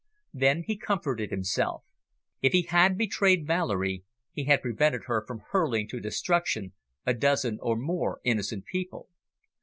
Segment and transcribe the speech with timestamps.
[0.33, 1.83] Then he comforted himself.
[2.41, 6.73] If he had betrayed Valerie, he had prevented her from hurling to destruction
[7.05, 9.09] a dozen or more innocent people.